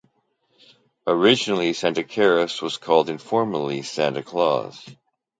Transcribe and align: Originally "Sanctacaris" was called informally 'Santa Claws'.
Originally 1.05 1.73
"Sanctacaris" 1.73 2.59
was 2.59 2.77
called 2.77 3.07
informally 3.07 3.83
'Santa 3.83 4.23
Claws'. 4.23 4.83